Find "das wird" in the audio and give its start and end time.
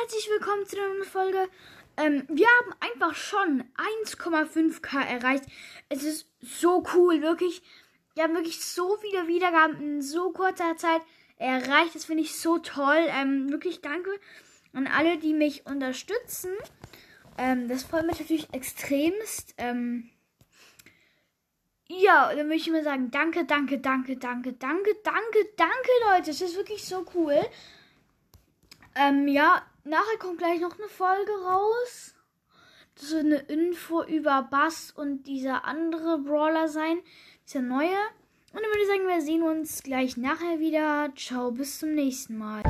32.94-33.24